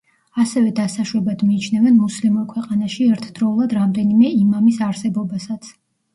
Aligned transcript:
ასევე 0.43 0.69
დასაშვებად 0.77 1.43
მიიჩნევენ 1.49 1.99
მუსლიმურ 2.05 2.47
ქვეყანაში 2.55 3.07
ერთდროულად 3.17 3.77
რამდენიმე 3.81 4.35
იმამის 4.41 4.83
არსებობასაც. 4.89 5.73